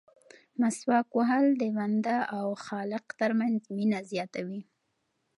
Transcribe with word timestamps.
مسواک 0.61 1.07
وهل 1.17 1.45
د 1.61 1.63
بنده 1.77 2.17
او 2.37 2.47
خالق 2.65 3.05
ترمنځ 3.19 3.59
مینه 3.75 3.99
زیاتوي. 4.11 4.61